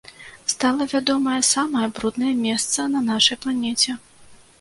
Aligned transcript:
Стала 0.51 0.85
вядомае 0.93 1.35
самае 1.55 1.87
бруднае 1.99 2.31
месца 2.47 2.87
на 2.95 3.03
нашай 3.11 3.37
планеце. 3.45 3.95